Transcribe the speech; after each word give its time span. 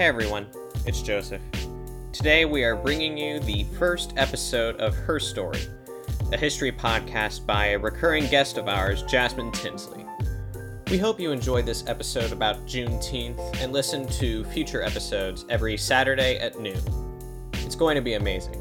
Hey 0.00 0.06
everyone, 0.06 0.46
it's 0.86 1.02
Joseph. 1.02 1.42
Today 2.10 2.46
we 2.46 2.64
are 2.64 2.74
bringing 2.74 3.18
you 3.18 3.38
the 3.38 3.64
first 3.78 4.14
episode 4.16 4.76
of 4.76 4.94
Her 4.94 5.20
Story, 5.20 5.60
a 6.32 6.38
history 6.38 6.72
podcast 6.72 7.44
by 7.44 7.66
a 7.66 7.78
recurring 7.78 8.26
guest 8.28 8.56
of 8.56 8.66
ours, 8.66 9.02
Jasmine 9.02 9.52
Tinsley. 9.52 10.06
We 10.90 10.96
hope 10.96 11.20
you 11.20 11.32
enjoyed 11.32 11.66
this 11.66 11.86
episode 11.86 12.32
about 12.32 12.64
Juneteenth 12.64 13.60
and 13.60 13.74
listen 13.74 14.08
to 14.12 14.42
future 14.44 14.82
episodes 14.82 15.44
every 15.50 15.76
Saturday 15.76 16.38
at 16.38 16.58
noon. 16.58 16.80
It's 17.52 17.74
going 17.74 17.96
to 17.96 18.00
be 18.00 18.14
amazing. 18.14 18.54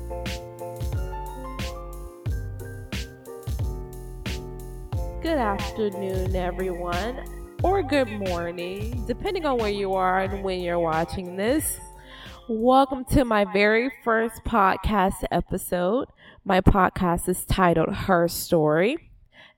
Good 5.21 5.37
afternoon, 5.37 6.35
everyone, 6.35 7.38
or 7.61 7.83
good 7.83 8.09
morning, 8.09 9.03
depending 9.05 9.45
on 9.45 9.57
where 9.57 9.69
you 9.69 9.93
are 9.93 10.21
and 10.21 10.43
when 10.43 10.61
you're 10.61 10.79
watching 10.79 11.35
this. 11.35 11.77
Welcome 12.47 13.03
to 13.05 13.25
my 13.25 13.43
very 13.43 13.91
first 14.03 14.43
podcast 14.45 15.25
episode. 15.29 16.07
My 16.45 16.61
podcast 16.61 17.27
is 17.27 17.43
titled 17.43 17.93
Her 17.93 18.29
Story, 18.29 19.11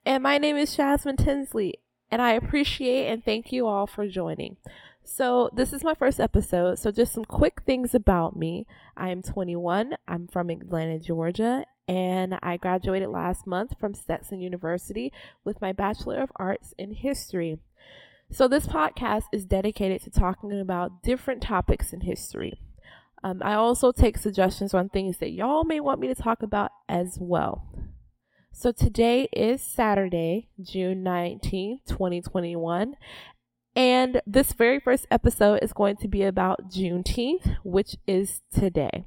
and 0.04 0.24
my 0.24 0.40
name 0.40 0.58
is 0.58 0.76
Jasmine 0.76 1.18
Tinsley, 1.18 1.76
and 2.10 2.24
I 2.24 2.32
appreciate 2.32 3.08
and 3.08 3.24
thank 3.24 3.52
you 3.52 3.68
all 3.68 3.86
for 3.86 4.08
joining. 4.08 4.58
So, 5.04 5.50
this 5.54 5.72
is 5.72 5.84
my 5.84 5.94
first 5.94 6.20
episode. 6.20 6.80
So, 6.80 6.92
just 6.92 7.14
some 7.14 7.26
quick 7.26 7.62
things 7.66 7.94
about 7.94 8.36
me. 8.36 8.66
I 8.98 9.10
am 9.10 9.22
21. 9.22 9.96
I'm 10.08 10.28
from 10.28 10.50
Atlanta, 10.50 11.00
Georgia, 11.00 11.66
and 11.88 12.40
I 12.42 12.58
graduated 12.58 13.10
last 13.10 13.46
month 13.46 13.74
from 13.80 13.94
Stetson 13.94 14.42
University 14.42 15.12
with 15.44 15.62
my 15.62 15.72
Bachelor 15.72 16.22
of 16.22 16.32
Arts 16.36 16.74
in 16.78 16.94
History. 16.94 17.60
So, 18.34 18.48
this 18.48 18.66
podcast 18.66 19.24
is 19.34 19.44
dedicated 19.44 20.02
to 20.04 20.10
talking 20.10 20.58
about 20.58 21.04
different 21.04 21.42
topics 21.44 21.92
in 21.92 22.00
history. 22.00 22.62
Um, 23.26 23.42
I 23.44 23.56
also 23.56 23.92
take 23.92 24.18
suggestions 24.18 24.74
on 24.74 24.88
things 24.88 25.18
that 25.18 25.32
y'all 25.32 25.66
may 25.66 25.82
want 25.82 26.00
me 26.00 26.08
to 26.08 26.16
talk 26.16 26.42
about 26.42 26.72
as 26.88 27.18
well. 27.20 27.68
So, 28.54 28.72
today 28.72 29.28
is 29.34 29.62
Saturday, 29.62 30.48
June 30.62 31.04
19th, 31.04 31.84
2021. 31.88 32.96
And 33.76 34.22
this 34.26 34.54
very 34.54 34.80
first 34.80 35.08
episode 35.12 35.60
is 35.62 35.74
going 35.74 35.98
to 35.98 36.08
be 36.08 36.24
about 36.24 36.72
Juneteenth, 36.72 37.58
which 37.66 37.98
is 38.08 38.42
today. 38.58 39.04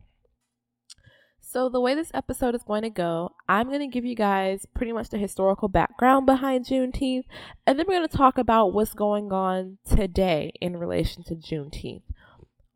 So, 1.54 1.68
the 1.68 1.80
way 1.80 1.94
this 1.94 2.10
episode 2.12 2.56
is 2.56 2.64
going 2.64 2.82
to 2.82 2.90
go, 2.90 3.30
I'm 3.48 3.68
going 3.68 3.78
to 3.78 3.86
give 3.86 4.04
you 4.04 4.16
guys 4.16 4.66
pretty 4.74 4.90
much 4.90 5.10
the 5.10 5.18
historical 5.18 5.68
background 5.68 6.26
behind 6.26 6.64
Juneteenth, 6.64 7.26
and 7.64 7.78
then 7.78 7.86
we're 7.86 7.98
going 7.98 8.08
to 8.08 8.16
talk 8.16 8.38
about 8.38 8.72
what's 8.72 8.92
going 8.92 9.30
on 9.30 9.78
today 9.88 10.52
in 10.60 10.76
relation 10.76 11.22
to 11.22 11.36
Juneteenth. 11.36 12.02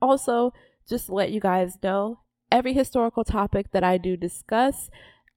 Also, 0.00 0.52
just 0.88 1.06
to 1.06 1.12
let 1.12 1.32
you 1.32 1.40
guys 1.40 1.76
know, 1.82 2.20
every 2.52 2.72
historical 2.72 3.24
topic 3.24 3.72
that 3.72 3.82
I 3.82 3.98
do 3.98 4.16
discuss 4.16 4.90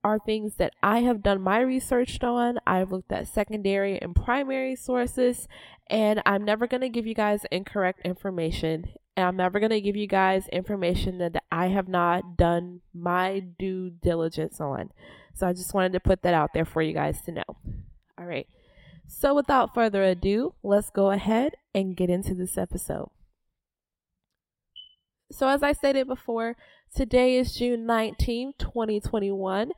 are 0.03 0.19
things 0.19 0.57
that 0.57 0.73
I 0.83 0.99
have 0.99 1.23
done 1.23 1.41
my 1.41 1.61
research 1.61 2.21
on. 2.21 2.59
I've 2.67 2.91
looked 2.91 3.11
at 3.11 3.27
secondary 3.27 3.99
and 3.99 4.15
primary 4.15 4.75
sources, 4.75 5.47
and 5.89 6.21
I'm 6.27 6.45
never 6.45 6.67
going 6.67 6.81
to 6.81 6.89
give 6.89 7.07
you 7.07 7.15
guys 7.15 7.41
incorrect 7.51 8.01
information. 8.05 8.91
And 9.17 9.25
I'm 9.25 9.35
never 9.35 9.59
going 9.59 9.71
to 9.71 9.81
give 9.81 9.95
you 9.95 10.07
guys 10.07 10.47
information 10.49 11.17
that 11.17 11.43
I 11.51 11.67
have 11.67 11.87
not 11.87 12.37
done 12.37 12.81
my 12.93 13.39
due 13.39 13.89
diligence 13.89 14.61
on. 14.61 14.91
So 15.33 15.47
I 15.47 15.53
just 15.53 15.73
wanted 15.73 15.93
to 15.93 15.99
put 15.99 16.21
that 16.23 16.33
out 16.33 16.53
there 16.53 16.65
for 16.65 16.81
you 16.81 16.93
guys 16.93 17.21
to 17.23 17.31
know. 17.31 17.43
All 18.17 18.25
right. 18.25 18.47
So 19.07 19.35
without 19.35 19.73
further 19.73 20.03
ado, 20.03 20.53
let's 20.63 20.89
go 20.89 21.11
ahead 21.11 21.53
and 21.75 21.95
get 21.95 22.09
into 22.09 22.33
this 22.33 22.57
episode. 22.57 23.09
So, 25.31 25.47
as 25.47 25.63
I 25.63 25.71
stated 25.71 26.07
before, 26.07 26.57
today 26.93 27.37
is 27.37 27.55
June 27.55 27.85
19, 27.85 28.53
2021. 28.57 29.71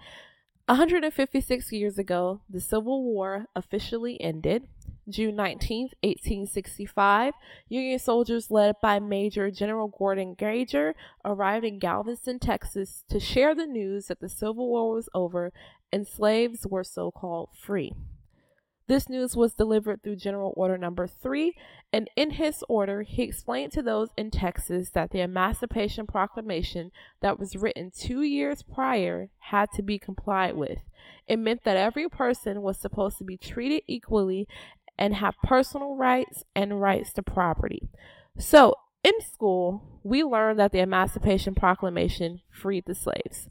156 0.66 1.72
years 1.72 2.00
ago, 2.00 2.42
the 2.50 2.60
Civil 2.60 3.04
War 3.04 3.46
officially 3.56 4.20
ended. 4.20 4.68
June 5.10 5.36
19, 5.36 5.90
1865, 6.02 7.34
Union 7.68 8.00
soldiers 8.00 8.50
led 8.50 8.76
by 8.82 9.00
Major 9.00 9.52
General 9.52 9.88
Gordon 9.88 10.34
Granger 10.34 10.96
arrived 11.26 11.66
in 11.66 11.80
Galveston, 11.80 12.40
Texas 12.40 13.04
to 13.10 13.20
share 13.20 13.54
the 13.54 13.66
news 13.66 14.08
that 14.08 14.22
the 14.22 14.30
Civil 14.30 14.70
War 14.70 14.96
was 14.96 15.10
over 15.14 15.52
and 15.92 16.08
slaves 16.08 16.66
were 16.66 16.84
so 16.84 17.12
called 17.12 17.50
free. 17.54 17.94
This 18.88 19.08
news 19.08 19.36
was 19.36 19.54
delivered 19.54 20.04
through 20.04 20.18
General 20.18 20.54
Order 20.58 20.78
Number 20.78 21.08
3, 21.08 21.56
and 21.94 22.10
in 22.18 22.32
his 22.32 22.66
order, 22.68 23.04
he 23.04 23.24
explained 23.24 23.72
to 23.74 23.82
those 23.82 24.10
in 24.18 24.30
Texas 24.30 24.90
that 24.90 25.12
the 25.12 25.22
Emancipation 25.22 26.06
Proclamation 26.06 26.92
that 27.22 27.40
was 27.40 27.56
written 27.56 27.92
two 27.98 28.24
years 28.24 28.62
prior 28.62 29.30
had 29.40 29.70
to 29.76 29.82
be 29.82 29.98
complied 29.98 30.56
with. 30.56 30.80
It 31.28 31.40
meant 31.40 31.64
that 31.64 31.78
every 31.78 32.10
person 32.10 32.62
was 32.62 32.78
supposed 32.78 33.18
to 33.20 33.24
be 33.24 33.38
treated 33.38 33.84
equally 33.88 34.48
and 34.98 35.16
have 35.16 35.36
personal 35.44 35.96
rights 35.96 36.44
and 36.56 36.82
rights 36.82 37.14
to 37.14 37.24
property. 37.24 37.90
So, 38.38 38.76
in 39.04 39.14
school, 39.22 40.00
we 40.04 40.24
learned 40.24 40.60
that 40.60 40.72
the 40.72 40.80
Emancipation 40.80 41.56
Proclamation 41.56 42.42
freed 42.50 42.86
the 42.86 42.96
slaves. 42.96 43.50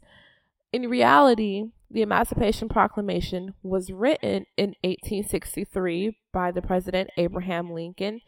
In 0.71 0.89
reality, 0.89 1.65
the 1.91 2.01
Emancipation 2.01 2.69
Proclamation 2.69 3.53
was 3.61 3.91
written 3.91 4.45
in 4.57 4.75
1863 4.83 6.17
by 6.31 6.51
the 6.51 6.61
President 6.61 7.11
Abraham 7.17 7.71
Lincoln, 7.71 8.21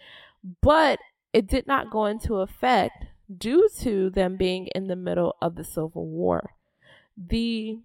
but 0.61 0.99
it 1.33 1.47
did 1.47 1.65
not 1.65 1.89
go 1.89 2.05
into 2.05 2.35
effect 2.35 3.05
due 3.35 3.67
to 3.79 4.11
them 4.11 4.37
being 4.37 4.67
in 4.75 4.87
the 4.87 4.95
middle 4.95 5.35
of 5.41 5.55
the 5.55 5.63
Civil 5.63 6.05
War. 6.05 6.51
The 7.17 7.79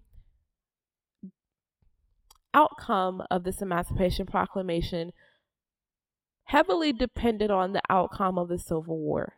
outcome 2.53 3.23
of 3.29 3.43
this 3.43 3.61
Emancipation 3.61 4.25
Proclamation 4.25 5.11
heavily 6.45 6.91
depended 6.91 7.51
on 7.51 7.73
the 7.73 7.81
outcome 7.89 8.37
of 8.37 8.49
the 8.49 8.59
Civil 8.59 8.97
War. 8.97 9.33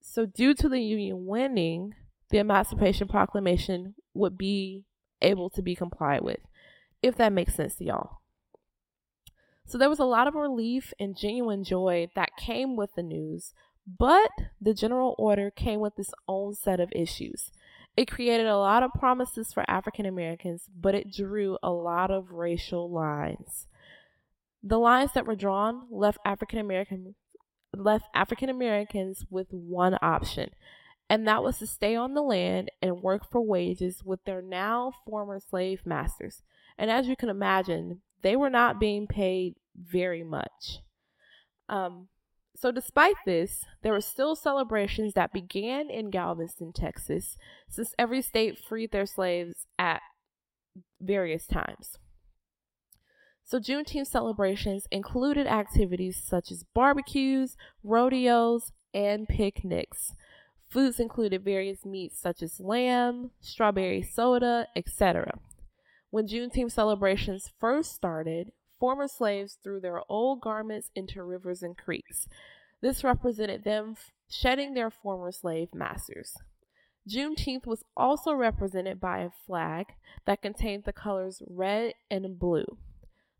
So, 0.00 0.26
due 0.26 0.54
to 0.54 0.68
the 0.68 0.80
Union 0.80 1.26
winning, 1.26 1.94
the 2.30 2.38
Emancipation 2.38 3.08
Proclamation 3.08 3.94
would 4.12 4.36
be 4.36 4.84
able 5.22 5.48
to 5.50 5.62
be 5.62 5.74
complied 5.74 6.22
with, 6.22 6.40
if 7.02 7.16
that 7.16 7.32
makes 7.32 7.54
sense 7.54 7.76
to 7.76 7.84
y'all. 7.84 8.18
So 9.66 9.78
there 9.78 9.88
was 9.88 9.98
a 9.98 10.04
lot 10.04 10.26
of 10.26 10.34
relief 10.34 10.92
and 11.00 11.16
genuine 11.16 11.64
joy 11.64 12.08
that 12.14 12.36
came 12.38 12.76
with 12.76 12.94
the 12.94 13.02
news, 13.02 13.54
but 13.86 14.30
the 14.60 14.74
general 14.74 15.14
order 15.18 15.50
came 15.50 15.80
with 15.80 15.98
its 15.98 16.12
own 16.28 16.54
set 16.54 16.80
of 16.80 16.92
issues. 16.94 17.50
It 17.96 18.10
created 18.10 18.46
a 18.46 18.56
lot 18.56 18.82
of 18.82 18.90
promises 18.98 19.52
for 19.52 19.68
African 19.68 20.04
Americans, 20.04 20.68
but 20.74 20.94
it 20.94 21.12
drew 21.12 21.58
a 21.62 21.70
lot 21.70 22.10
of 22.10 22.32
racial 22.32 22.90
lines. 22.90 23.68
The 24.62 24.78
lines 24.78 25.12
that 25.14 25.26
were 25.26 25.36
drawn 25.36 25.86
left 25.90 26.18
African 26.24 26.58
Americans 26.58 27.14
left 27.76 28.06
African 28.14 28.48
Americans 28.48 29.24
with 29.30 29.48
one 29.52 29.98
option, 30.00 30.50
and 31.08 31.26
that 31.28 31.42
was 31.42 31.58
to 31.58 31.66
stay 31.66 31.94
on 31.94 32.14
the 32.14 32.22
land 32.22 32.70
and 32.80 33.02
work 33.02 33.30
for 33.30 33.40
wages 33.40 34.02
with 34.04 34.24
their 34.24 34.42
now 34.42 34.92
former 35.06 35.38
slave 35.38 35.82
masters. 35.84 36.42
And 36.78 36.90
as 36.90 37.06
you 37.06 37.16
can 37.16 37.28
imagine, 37.28 38.00
they 38.22 38.36
were 38.36 38.50
not 38.50 38.80
being 38.80 39.06
paid 39.06 39.54
very 39.76 40.24
much. 40.24 40.78
Um, 41.68 42.08
so, 42.56 42.70
despite 42.70 43.16
this, 43.26 43.64
there 43.82 43.92
were 43.92 44.00
still 44.00 44.36
celebrations 44.36 45.14
that 45.14 45.32
began 45.32 45.90
in 45.90 46.10
Galveston, 46.10 46.72
Texas, 46.72 47.36
since 47.68 47.94
every 47.98 48.22
state 48.22 48.58
freed 48.58 48.92
their 48.92 49.06
slaves 49.06 49.66
at 49.78 50.02
various 51.00 51.46
times. 51.48 51.98
So, 53.42 53.58
Juneteenth 53.58 54.06
celebrations 54.06 54.86
included 54.92 55.48
activities 55.48 56.22
such 56.24 56.52
as 56.52 56.64
barbecues, 56.74 57.56
rodeos, 57.82 58.70
and 58.94 59.28
picnics. 59.28 60.14
Foods 60.68 61.00
included 61.00 61.44
various 61.44 61.84
meats 61.84 62.20
such 62.20 62.40
as 62.40 62.60
lamb, 62.60 63.32
strawberry 63.40 64.02
soda, 64.02 64.68
etc. 64.76 65.38
When 66.10 66.28
Juneteenth 66.28 66.72
celebrations 66.72 67.50
first 67.58 67.92
started, 67.92 68.52
former 68.84 69.08
slaves 69.08 69.56
threw 69.64 69.80
their 69.80 70.02
old 70.10 70.42
garments 70.42 70.90
into 70.94 71.22
rivers 71.22 71.62
and 71.62 71.74
creeks. 71.74 72.28
This 72.82 73.02
represented 73.02 73.64
them 73.64 73.96
shedding 74.28 74.74
their 74.74 74.90
former 74.90 75.32
slave 75.32 75.70
masters. 75.72 76.36
Juneteenth 77.08 77.64
was 77.64 77.82
also 77.96 78.34
represented 78.34 79.00
by 79.00 79.20
a 79.20 79.30
flag 79.46 79.86
that 80.26 80.42
contained 80.42 80.84
the 80.84 80.92
colors 80.92 81.42
red 81.48 81.94
and 82.10 82.38
blue. 82.38 82.76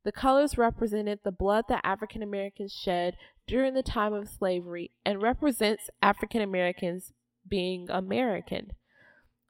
The 0.02 0.12
colors 0.12 0.56
represented 0.56 1.18
the 1.22 1.30
blood 1.30 1.66
that 1.68 1.84
African 1.84 2.22
Americans 2.22 2.72
shed 2.72 3.14
during 3.46 3.74
the 3.74 3.82
time 3.82 4.14
of 4.14 4.30
slavery 4.30 4.92
and 5.04 5.20
represents 5.20 5.90
African 6.00 6.40
Americans 6.40 7.12
being 7.46 7.90
American. 7.90 8.70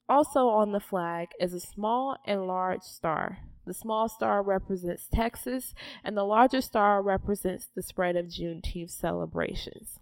Also 0.09 0.49
on 0.49 0.73
the 0.73 0.81
flag 0.81 1.29
is 1.39 1.55
a 1.55 1.61
small 1.61 2.17
and 2.27 2.49
large 2.49 2.83
star. 2.83 3.39
The 3.67 3.75
small 3.75 4.09
star 4.09 4.43
represents 4.43 5.09
Texas, 5.13 5.75
and 6.03 6.17
the 6.17 6.25
larger 6.25 6.61
star 6.61 7.03
represents 7.03 7.69
the 7.75 7.83
spread 7.83 8.17
of 8.17 8.27
Juneteenth 8.27 8.91
celebrations. 8.91 9.99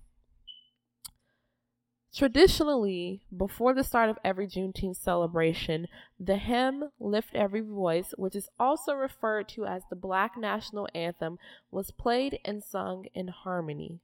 Traditionally, 2.15 3.23
before 3.35 3.73
the 3.73 3.85
start 3.85 4.11
of 4.11 4.19
every 4.23 4.47
Juneteenth 4.47 4.97
celebration, 4.97 5.87
the 6.21 6.37
hymn 6.37 6.91
Lift 7.01 7.35
Every 7.35 7.63
Voice, 7.63 8.13
which 8.19 8.37
is 8.37 8.51
also 8.61 8.93
referred 8.93 9.49
to 9.51 9.65
as 9.65 9.83
the 9.89 9.97
Black 9.97 10.37
National 10.37 10.89
Anthem, 10.95 11.39
was 11.71 11.91
played 11.91 12.39
and 12.45 12.63
sung 12.63 13.07
in 13.15 13.29
harmony. 13.29 14.01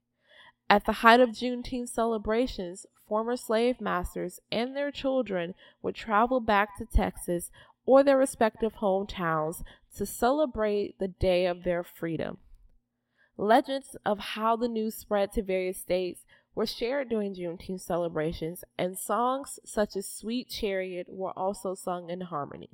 At 0.71 0.87
the 0.87 0.93
height 0.93 1.21
of 1.21 1.31
Juneteenth 1.31 1.91
celebrations, 1.91 2.87
former 3.07 3.37
slave 3.37 3.79
masters 3.79 4.41
and 4.51 4.75
their 4.75 4.91
children 4.91 5.55
would 5.83 5.95
travel 5.95 6.41
back 6.41 6.79
to 6.79 6.87
Texas 6.87 7.51
or 7.89 8.05
their 8.05 8.19
respective 8.19 8.75
hometowns 8.83 9.63
to 9.97 10.05
celebrate 10.05 10.99
the 10.99 11.09
day 11.09 11.47
of 11.47 11.65
their 11.65 11.83
freedom. 11.83 12.37
Legends 13.39 13.97
of 14.05 14.19
how 14.19 14.55
the 14.57 14.69
news 14.69 14.95
spread 14.95 15.33
to 15.33 15.43
various 15.43 15.79
states 15.79 16.27
were 16.55 16.67
shared 16.67 17.09
during 17.09 17.35
Juneteenth 17.35 17.81
celebrations, 17.81 18.63
and 18.77 18.99
songs 18.99 19.59
such 19.65 19.97
as 19.97 20.07
Sweet 20.07 20.51
Chariot 20.51 21.07
were 21.09 21.33
also 21.33 21.75
sung 21.75 22.11
in 22.11 22.21
harmony. 22.21 22.69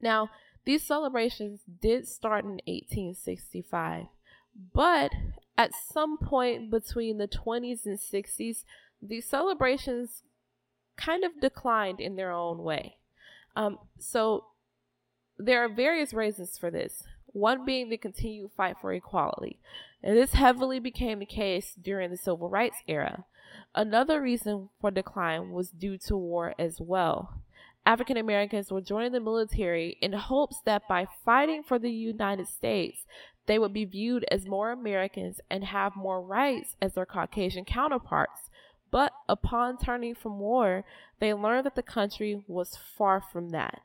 Now, 0.00 0.30
these 0.64 0.82
celebrations 0.82 1.60
did 1.80 2.08
start 2.08 2.44
in 2.44 2.58
1865, 2.66 4.06
but 4.74 5.12
at 5.56 5.76
some 5.76 6.18
point 6.18 6.72
between 6.72 7.18
the 7.18 7.28
20s 7.28 7.86
and 7.86 8.00
60s, 8.00 8.64
these 9.00 9.28
celebrations 9.28 10.24
kind 10.96 11.24
of 11.24 11.40
declined 11.40 12.00
in 12.00 12.16
their 12.16 12.32
own 12.32 12.58
way. 12.62 12.96
Um, 13.56 13.78
so, 13.98 14.44
there 15.38 15.64
are 15.64 15.68
various 15.68 16.12
reasons 16.12 16.56
for 16.58 16.70
this 16.70 17.04
one 17.26 17.64
being 17.64 17.88
the 17.88 17.96
continued 17.96 18.50
fight 18.56 18.76
for 18.80 18.92
equality. 18.92 19.58
And 20.02 20.16
this 20.16 20.34
heavily 20.34 20.78
became 20.78 21.18
the 21.18 21.26
case 21.26 21.74
during 21.80 22.10
the 22.10 22.16
civil 22.16 22.48
rights 22.48 22.78
era. 22.86 23.24
Another 23.74 24.20
reason 24.20 24.68
for 24.80 24.90
decline 24.90 25.50
was 25.50 25.70
due 25.70 25.96
to 26.06 26.16
war 26.16 26.54
as 26.58 26.80
well. 26.80 27.40
African 27.84 28.16
Americans 28.16 28.70
were 28.70 28.80
joining 28.80 29.12
the 29.12 29.20
military 29.20 29.96
in 30.00 30.12
hopes 30.12 30.60
that 30.64 30.86
by 30.88 31.06
fighting 31.24 31.62
for 31.62 31.78
the 31.78 31.90
United 31.90 32.46
States, 32.46 33.04
they 33.46 33.58
would 33.58 33.72
be 33.72 33.84
viewed 33.84 34.24
as 34.30 34.46
more 34.46 34.70
Americans 34.70 35.40
and 35.50 35.64
have 35.64 35.96
more 35.96 36.22
rights 36.22 36.76
as 36.80 36.94
their 36.94 37.06
Caucasian 37.06 37.64
counterparts. 37.64 38.50
But 38.92 39.12
upon 39.26 39.78
turning 39.78 40.14
from 40.14 40.38
war, 40.38 40.84
they 41.18 41.32
learned 41.32 41.66
that 41.66 41.74
the 41.74 41.82
country 41.82 42.44
was 42.46 42.76
far 42.76 43.22
from 43.22 43.48
that. 43.50 43.80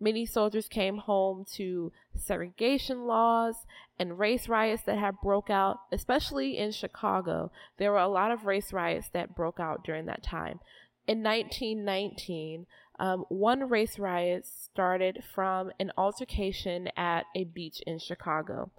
Many 0.00 0.24
soldiers 0.24 0.68
came 0.68 0.96
home 0.98 1.44
to 1.54 1.92
segregation 2.16 3.04
laws 3.04 3.66
and 3.98 4.18
race 4.18 4.48
riots 4.48 4.84
that 4.84 4.96
had 4.96 5.20
broke 5.22 5.50
out, 5.50 5.80
especially 5.92 6.56
in 6.56 6.72
Chicago. 6.72 7.50
There 7.76 7.92
were 7.92 7.98
a 7.98 8.08
lot 8.08 8.30
of 8.30 8.46
race 8.46 8.72
riots 8.72 9.10
that 9.10 9.36
broke 9.36 9.60
out 9.60 9.84
during 9.84 10.06
that 10.06 10.22
time. 10.22 10.60
In 11.06 11.22
1919, 11.22 12.66
um, 12.98 13.24
one 13.28 13.68
race 13.68 13.98
riot 13.98 14.46
started 14.46 15.24
from 15.34 15.72
an 15.78 15.92
altercation 15.98 16.88
at 16.96 17.26
a 17.34 17.44
beach 17.44 17.82
in 17.86 17.98
Chicago. 17.98 18.70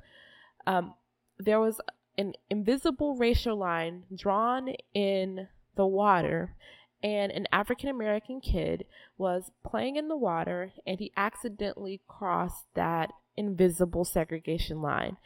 Um, 0.66 0.96
there 1.38 1.60
was 1.60 1.80
an 2.18 2.34
invisible 2.50 3.16
racial 3.16 3.56
line 3.56 4.04
drawn 4.16 4.74
in 4.94 5.48
the 5.76 5.86
water 5.86 6.56
and 7.02 7.32
an 7.32 7.48
African 7.52 7.90
American 7.90 8.42
kid 8.42 8.86
was 9.18 9.52
playing 9.66 9.96
in 9.96 10.08
the 10.08 10.18
water 10.18 10.74
and 10.86 11.00
he 11.00 11.12
accidentally 11.16 12.02
crossed 12.08 12.66
that 12.76 13.12
invisible 13.38 14.04
segregation 14.04 14.82
line. 14.82 15.18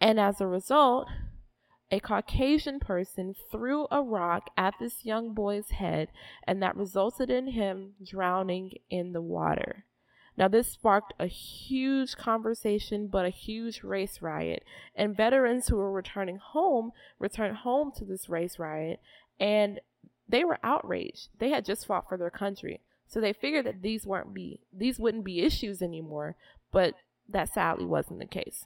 And 0.00 0.18
as 0.18 0.40
a 0.40 0.46
result, 0.46 1.08
a 1.90 2.00
Caucasian 2.00 2.78
person 2.78 3.34
threw 3.50 3.86
a 3.90 4.02
rock 4.02 4.50
at 4.56 4.74
this 4.78 5.04
young 5.04 5.34
boy's 5.34 5.70
head, 5.70 6.08
and 6.46 6.62
that 6.62 6.76
resulted 6.76 7.30
in 7.30 7.48
him 7.48 7.94
drowning 8.02 8.70
in 8.88 9.12
the 9.12 9.20
water. 9.20 9.84
Now, 10.40 10.48
this 10.48 10.68
sparked 10.68 11.12
a 11.18 11.26
huge 11.26 12.16
conversation, 12.16 13.08
but 13.08 13.26
a 13.26 13.28
huge 13.28 13.82
race 13.82 14.22
riot. 14.22 14.64
And 14.96 15.14
veterans 15.14 15.68
who 15.68 15.76
were 15.76 15.92
returning 15.92 16.38
home 16.38 16.92
returned 17.18 17.58
home 17.58 17.92
to 17.98 18.06
this 18.06 18.26
race 18.30 18.58
riot, 18.58 19.00
and 19.38 19.80
they 20.26 20.42
were 20.42 20.58
outraged. 20.62 21.28
They 21.38 21.50
had 21.50 21.66
just 21.66 21.84
fought 21.86 22.08
for 22.08 22.16
their 22.16 22.30
country. 22.30 22.80
So 23.06 23.20
they 23.20 23.34
figured 23.34 23.66
that 23.66 23.82
these 23.82 24.06
weren't 24.06 24.32
be 24.32 24.60
these 24.72 24.98
wouldn't 24.98 25.26
be 25.26 25.40
issues 25.40 25.82
anymore, 25.82 26.36
but 26.72 26.94
that 27.28 27.52
sadly 27.52 27.84
wasn't 27.84 28.20
the 28.20 28.24
case. 28.24 28.64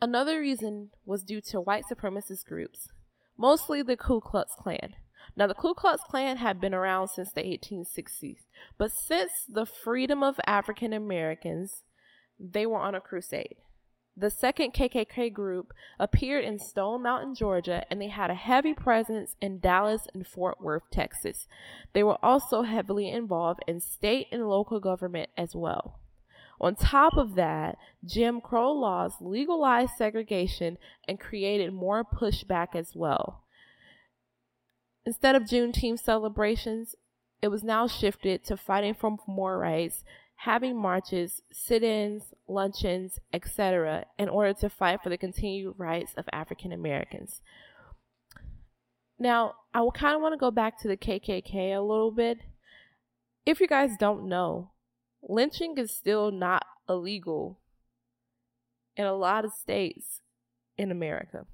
Another 0.00 0.38
reason 0.38 0.90
was 1.04 1.24
due 1.24 1.40
to 1.40 1.60
white 1.60 1.86
supremacist 1.90 2.44
groups, 2.44 2.88
mostly 3.36 3.82
the 3.82 3.96
Ku 3.96 4.20
Klux 4.20 4.52
Klan. 4.56 4.94
Now, 5.36 5.46
the 5.46 5.54
Ku 5.54 5.74
Klux 5.74 6.02
Klan 6.08 6.38
had 6.38 6.60
been 6.60 6.74
around 6.74 7.08
since 7.08 7.32
the 7.32 7.42
1860s, 7.42 8.38
but 8.78 8.90
since 8.90 9.32
the 9.48 9.66
freedom 9.66 10.22
of 10.22 10.40
African 10.46 10.92
Americans, 10.92 11.82
they 12.38 12.66
were 12.66 12.80
on 12.80 12.94
a 12.94 13.00
crusade. 13.00 13.56
The 14.16 14.30
second 14.30 14.74
KKK 14.74 15.32
group 15.32 15.72
appeared 15.98 16.44
in 16.44 16.60
Stone 16.60 17.02
Mountain, 17.02 17.34
Georgia, 17.34 17.84
and 17.90 18.00
they 18.00 18.08
had 18.08 18.30
a 18.30 18.34
heavy 18.34 18.72
presence 18.72 19.34
in 19.40 19.58
Dallas 19.58 20.06
and 20.14 20.24
Fort 20.24 20.60
Worth, 20.60 20.84
Texas. 20.92 21.48
They 21.94 22.04
were 22.04 22.24
also 22.24 22.62
heavily 22.62 23.08
involved 23.08 23.60
in 23.66 23.80
state 23.80 24.28
and 24.30 24.48
local 24.48 24.78
government 24.78 25.30
as 25.36 25.56
well. 25.56 25.98
On 26.60 26.76
top 26.76 27.16
of 27.16 27.34
that, 27.34 27.76
Jim 28.04 28.40
Crow 28.40 28.72
laws 28.72 29.14
legalized 29.20 29.92
segregation 29.98 30.78
and 31.08 31.18
created 31.18 31.74
more 31.74 32.04
pushback 32.04 32.76
as 32.76 32.92
well. 32.94 33.43
Instead 35.06 35.34
of 35.34 35.42
Juneteenth 35.44 36.00
celebrations, 36.00 36.94
it 37.42 37.48
was 37.48 37.62
now 37.62 37.86
shifted 37.86 38.44
to 38.44 38.56
fighting 38.56 38.94
for 38.94 39.16
more 39.26 39.58
rights 39.58 40.02
having 40.36 40.76
marches, 40.76 41.42
sit 41.52 41.82
ins, 41.82 42.34
luncheons, 42.46 43.18
etc., 43.32 44.04
in 44.18 44.28
order 44.28 44.52
to 44.52 44.68
fight 44.68 45.02
for 45.02 45.08
the 45.08 45.16
continued 45.16 45.74
rights 45.78 46.12
of 46.16 46.26
African 46.32 46.72
Americans. 46.72 47.40
Now, 49.18 49.54
I 49.72 49.80
will 49.80 49.92
kind 49.92 50.14
of 50.14 50.20
want 50.20 50.34
to 50.34 50.38
go 50.38 50.50
back 50.50 50.80
to 50.80 50.88
the 50.88 50.96
KKK 50.96 51.76
a 51.76 51.80
little 51.80 52.10
bit. 52.10 52.38
If 53.46 53.60
you 53.60 53.66
guys 53.66 53.92
don't 53.98 54.28
know, 54.28 54.72
lynching 55.22 55.78
is 55.78 55.90
still 55.90 56.30
not 56.30 56.66
illegal 56.88 57.58
in 58.96 59.06
a 59.06 59.14
lot 59.14 59.44
of 59.44 59.52
states 59.52 60.20
in 60.76 60.90
America. 60.90 61.46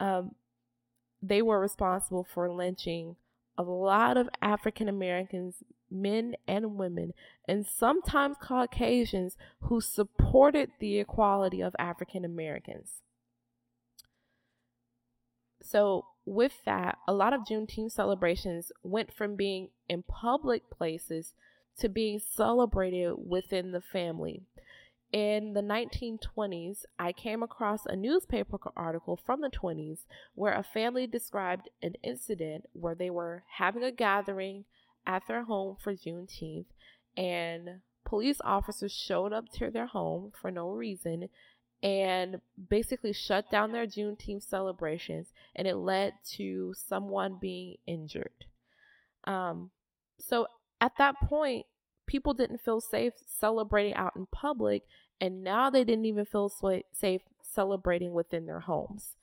Um, 0.00 0.36
they 1.22 1.42
were 1.42 1.60
responsible 1.60 2.24
for 2.24 2.50
lynching 2.50 3.16
a 3.56 3.62
lot 3.62 4.16
of 4.16 4.28
African 4.40 4.88
Americans, 4.88 5.56
men 5.90 6.36
and 6.46 6.76
women, 6.76 7.12
and 7.46 7.66
sometimes 7.66 8.36
Caucasians 8.40 9.36
who 9.62 9.80
supported 9.80 10.70
the 10.78 10.98
equality 10.98 11.60
of 11.60 11.74
African 11.78 12.24
Americans. 12.24 13.02
So, 15.60 16.06
with 16.24 16.60
that, 16.66 16.98
a 17.08 17.12
lot 17.12 17.32
of 17.32 17.40
Juneteenth 17.40 17.92
celebrations 17.92 18.70
went 18.82 19.12
from 19.12 19.34
being 19.34 19.70
in 19.88 20.02
public 20.02 20.70
places 20.70 21.34
to 21.78 21.88
being 21.88 22.20
celebrated 22.20 23.14
within 23.16 23.72
the 23.72 23.80
family. 23.80 24.42
In 25.12 25.54
the 25.54 25.62
1920s, 25.62 26.84
I 26.98 27.12
came 27.12 27.42
across 27.42 27.86
a 27.86 27.96
newspaper 27.96 28.58
article 28.76 29.16
from 29.16 29.40
the 29.40 29.48
20s 29.48 30.00
where 30.34 30.52
a 30.52 30.62
family 30.62 31.06
described 31.06 31.70
an 31.82 31.94
incident 32.02 32.66
where 32.74 32.94
they 32.94 33.08
were 33.08 33.44
having 33.56 33.82
a 33.82 33.90
gathering 33.90 34.64
at 35.06 35.22
their 35.26 35.44
home 35.44 35.76
for 35.82 35.94
Juneteenth, 35.94 36.66
and 37.16 37.80
police 38.04 38.40
officers 38.44 38.92
showed 38.92 39.32
up 39.32 39.48
to 39.54 39.70
their 39.70 39.86
home 39.86 40.32
for 40.38 40.50
no 40.50 40.70
reason 40.70 41.28
and 41.82 42.40
basically 42.68 43.12
shut 43.12 43.50
down 43.50 43.72
their 43.72 43.86
Juneteenth 43.86 44.42
celebrations, 44.42 45.32
and 45.56 45.66
it 45.66 45.76
led 45.76 46.12
to 46.32 46.74
someone 46.76 47.38
being 47.40 47.76
injured. 47.86 48.44
Um, 49.24 49.70
so 50.18 50.48
at 50.80 50.92
that 50.98 51.14
point, 51.20 51.66
people 52.08 52.34
didn't 52.34 52.60
feel 52.60 52.80
safe 52.80 53.12
celebrating 53.26 53.94
out 53.94 54.14
in 54.16 54.26
public, 54.32 54.82
and 55.20 55.44
now 55.44 55.70
they 55.70 55.84
didn't 55.84 56.06
even 56.06 56.24
feel 56.24 56.50
safe 56.92 57.22
celebrating 57.42 58.12
within 58.12 58.46
their 58.46 58.60
homes. 58.60 59.14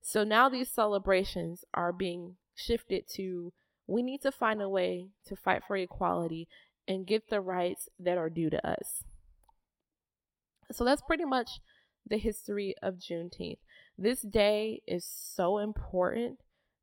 So 0.00 0.24
now 0.24 0.48
these 0.48 0.70
celebrations 0.70 1.64
are 1.74 1.92
being 1.92 2.36
shifted 2.54 3.04
to 3.16 3.52
we 3.86 4.02
need 4.02 4.20
to 4.22 4.30
find 4.30 4.60
a 4.60 4.68
way 4.68 5.08
to 5.26 5.34
fight 5.34 5.62
for 5.66 5.76
equality 5.76 6.46
and 6.86 7.06
get 7.06 7.30
the 7.30 7.40
rights 7.40 7.88
that 7.98 8.18
are 8.18 8.28
due 8.28 8.50
to 8.50 8.66
us. 8.66 9.02
So 10.70 10.84
that's 10.84 11.02
pretty 11.02 11.24
much 11.24 11.60
the 12.06 12.18
history 12.18 12.74
of 12.82 12.96
Juneteenth. 12.96 13.58
This 13.96 14.20
day 14.20 14.82
is 14.86 15.06
so 15.06 15.58
important 15.58 16.38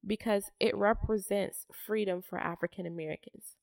because 0.06 0.50
it 0.60 0.76
represents 0.76 1.68
freedom 1.86 2.24
for 2.28 2.40
African 2.40 2.88
Americans. 2.88 3.56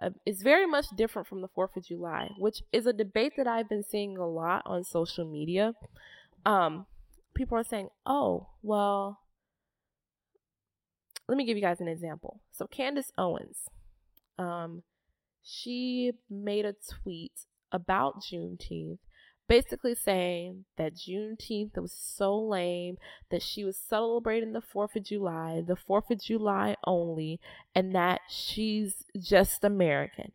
Uh, 0.00 0.10
is 0.24 0.42
very 0.42 0.66
much 0.66 0.86
different 0.96 1.28
from 1.28 1.40
the 1.40 1.48
4th 1.48 1.76
of 1.76 1.84
July, 1.84 2.30
which 2.38 2.62
is 2.72 2.86
a 2.86 2.92
debate 2.92 3.34
that 3.36 3.46
I've 3.46 3.68
been 3.68 3.84
seeing 3.84 4.16
a 4.16 4.26
lot 4.26 4.62
on 4.64 4.84
social 4.84 5.26
media. 5.26 5.74
Um, 6.46 6.86
people 7.34 7.58
are 7.58 7.64
saying, 7.64 7.88
oh, 8.06 8.48
well, 8.62 9.20
let 11.28 11.36
me 11.36 11.44
give 11.44 11.56
you 11.56 11.62
guys 11.62 11.80
an 11.80 11.88
example. 11.88 12.40
So, 12.50 12.66
Candace 12.66 13.12
Owens, 13.18 13.68
um, 14.38 14.82
she 15.42 16.12
made 16.28 16.64
a 16.64 16.74
tweet 17.02 17.46
about 17.72 18.22
Juneteenth 18.22 18.98
basically 19.50 19.96
saying 19.96 20.64
that 20.76 20.94
Juneteenth 20.94 21.76
was 21.76 21.92
so 21.92 22.38
lame 22.38 22.98
that 23.32 23.42
she 23.42 23.64
was 23.64 23.76
celebrating 23.76 24.52
the 24.52 24.62
4th 24.62 24.94
of 24.94 25.02
July, 25.02 25.60
the 25.66 25.74
4th 25.74 26.08
of 26.08 26.22
July 26.22 26.76
only, 26.86 27.40
and 27.74 27.92
that 27.92 28.20
she's 28.28 29.04
just 29.20 29.64
American. 29.64 30.30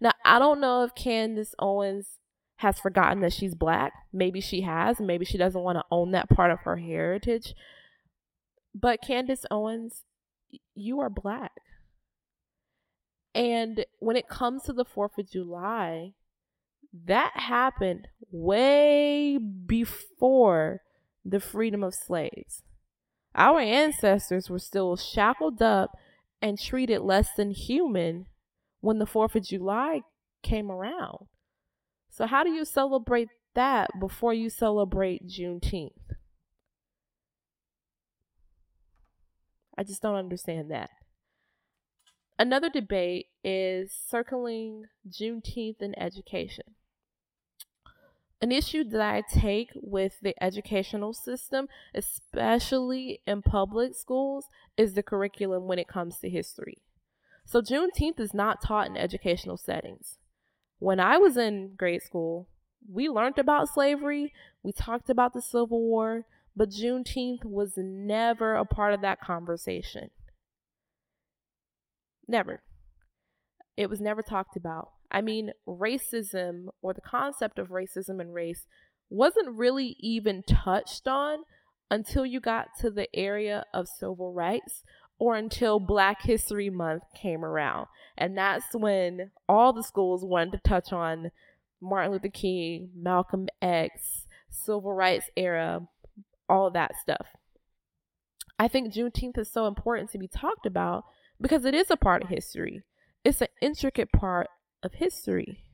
Now, 0.00 0.10
I 0.24 0.40
don't 0.40 0.60
know 0.60 0.82
if 0.82 0.96
Candace 0.96 1.54
Owens 1.60 2.18
has 2.56 2.80
forgotten 2.80 3.20
that 3.20 3.32
she's 3.32 3.54
black. 3.54 3.92
Maybe 4.12 4.40
she 4.40 4.62
has. 4.62 4.98
Maybe 4.98 5.24
she 5.24 5.38
doesn't 5.38 5.62
want 5.62 5.78
to 5.78 5.84
own 5.92 6.10
that 6.10 6.28
part 6.28 6.50
of 6.50 6.58
her 6.64 6.78
heritage. 6.78 7.54
But 8.74 9.00
Candace 9.00 9.46
Owens, 9.52 10.02
you 10.74 10.98
are 10.98 11.08
black. 11.08 11.52
And 13.36 13.86
when 14.00 14.16
it 14.16 14.28
comes 14.28 14.64
to 14.64 14.72
the 14.72 14.84
4th 14.84 15.16
of 15.16 15.30
July, 15.30 16.14
that 16.92 17.32
happened 17.34 18.08
way 18.30 19.38
before 19.38 20.80
the 21.24 21.40
freedom 21.40 21.82
of 21.82 21.94
slaves. 21.94 22.62
Our 23.34 23.60
ancestors 23.60 24.48
were 24.48 24.58
still 24.58 24.96
shackled 24.96 25.62
up 25.62 25.96
and 26.40 26.58
treated 26.58 27.00
less 27.00 27.28
than 27.36 27.50
human 27.50 28.26
when 28.80 28.98
the 28.98 29.06
4th 29.06 29.34
of 29.34 29.44
July 29.44 30.02
came 30.42 30.70
around. 30.70 31.26
So, 32.10 32.26
how 32.26 32.42
do 32.42 32.50
you 32.50 32.64
celebrate 32.64 33.28
that 33.54 33.90
before 34.00 34.32
you 34.32 34.50
celebrate 34.50 35.28
Juneteenth? 35.28 35.92
I 39.76 39.84
just 39.84 40.02
don't 40.02 40.16
understand 40.16 40.70
that. 40.70 40.90
Another 42.38 42.70
debate 42.70 43.26
is 43.44 43.92
circling 43.92 44.84
Juneteenth 45.08 45.80
in 45.80 45.96
education. 45.98 46.74
An 48.40 48.52
issue 48.52 48.84
that 48.84 49.00
I 49.00 49.22
take 49.28 49.70
with 49.74 50.20
the 50.22 50.34
educational 50.42 51.12
system, 51.12 51.68
especially 51.92 53.20
in 53.26 53.42
public 53.42 53.94
schools, 53.96 54.46
is 54.76 54.94
the 54.94 55.02
curriculum 55.02 55.66
when 55.66 55.78
it 55.78 55.88
comes 55.88 56.18
to 56.18 56.30
history. 56.30 56.78
So, 57.44 57.60
Juneteenth 57.60 58.20
is 58.20 58.34
not 58.34 58.62
taught 58.62 58.86
in 58.86 58.96
educational 58.96 59.56
settings. 59.56 60.18
When 60.78 61.00
I 61.00 61.18
was 61.18 61.36
in 61.36 61.74
grade 61.76 62.02
school, 62.02 62.48
we 62.88 63.08
learned 63.08 63.38
about 63.38 63.68
slavery, 63.68 64.32
we 64.62 64.72
talked 64.72 65.10
about 65.10 65.34
the 65.34 65.42
Civil 65.42 65.80
War, 65.80 66.26
but 66.54 66.70
Juneteenth 66.70 67.44
was 67.44 67.72
never 67.76 68.54
a 68.54 68.64
part 68.64 68.94
of 68.94 69.00
that 69.00 69.20
conversation. 69.20 70.10
Never. 72.28 72.62
It 73.76 73.90
was 73.90 74.00
never 74.00 74.22
talked 74.22 74.56
about. 74.56 74.90
I 75.10 75.20
mean, 75.20 75.52
racism 75.66 76.66
or 76.82 76.92
the 76.92 77.00
concept 77.00 77.58
of 77.58 77.68
racism 77.68 78.20
and 78.20 78.34
race 78.34 78.66
wasn't 79.10 79.56
really 79.56 79.96
even 80.00 80.42
touched 80.42 81.08
on 81.08 81.38
until 81.90 82.26
you 82.26 82.40
got 82.40 82.68
to 82.80 82.90
the 82.90 83.08
area 83.14 83.64
of 83.72 83.88
civil 83.88 84.32
rights 84.32 84.82
or 85.18 85.36
until 85.36 85.80
Black 85.80 86.22
History 86.22 86.70
Month 86.70 87.02
came 87.16 87.44
around. 87.44 87.86
And 88.16 88.36
that's 88.36 88.74
when 88.74 89.30
all 89.48 89.72
the 89.72 89.82
schools 89.82 90.24
wanted 90.24 90.52
to 90.52 90.68
touch 90.68 90.92
on 90.92 91.30
Martin 91.80 92.12
Luther 92.12 92.28
King, 92.28 92.90
Malcolm 92.94 93.48
X, 93.62 94.26
civil 94.50 94.92
rights 94.92 95.30
era, 95.36 95.88
all 96.48 96.70
that 96.70 96.92
stuff. 97.00 97.28
I 98.58 98.68
think 98.68 98.92
Juneteenth 98.92 99.38
is 99.38 99.50
so 99.50 99.66
important 99.66 100.10
to 100.10 100.18
be 100.18 100.28
talked 100.28 100.66
about 100.66 101.04
because 101.40 101.64
it 101.64 101.74
is 101.74 101.90
a 101.90 101.96
part 101.96 102.22
of 102.22 102.28
history. 102.28 102.82
It's 103.24 103.40
an 103.40 103.48
intricate 103.62 104.10
part 104.12 104.48
of 104.82 104.94
history. 104.94 105.64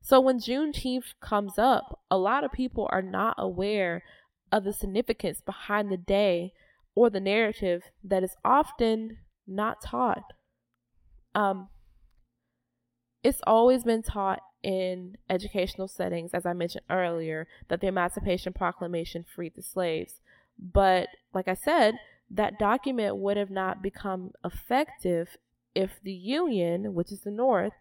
So 0.00 0.20
when 0.20 0.38
Juneteenth 0.38 1.14
comes 1.20 1.58
up, 1.58 2.00
a 2.10 2.18
lot 2.18 2.44
of 2.44 2.52
people 2.52 2.88
are 2.90 3.02
not 3.02 3.36
aware 3.38 4.02
of 4.50 4.64
the 4.64 4.72
significance 4.72 5.40
behind 5.40 5.90
the 5.90 5.96
day 5.96 6.52
or 6.94 7.08
the 7.08 7.20
narrative 7.20 7.84
that 8.02 8.22
is 8.22 8.36
often 8.44 9.18
not 9.46 9.80
taught. 9.80 10.24
Um, 11.34 11.68
it's 13.22 13.40
always 13.46 13.84
been 13.84 14.02
taught 14.02 14.40
in 14.62 15.16
educational 15.30 15.88
settings, 15.88 16.34
as 16.34 16.44
I 16.44 16.52
mentioned 16.52 16.84
earlier, 16.90 17.46
that 17.68 17.80
the 17.80 17.86
Emancipation 17.86 18.52
Proclamation 18.52 19.24
freed 19.24 19.54
the 19.54 19.62
slaves. 19.62 20.20
But 20.58 21.08
like 21.32 21.48
I 21.48 21.54
said, 21.54 21.94
that 22.30 22.58
document 22.58 23.16
would 23.16 23.36
have 23.36 23.50
not 23.50 23.82
become 23.82 24.32
effective 24.44 25.36
if 25.74 26.00
the 26.02 26.12
Union, 26.12 26.94
which 26.94 27.12
is 27.12 27.20
the 27.22 27.30
North, 27.30 27.72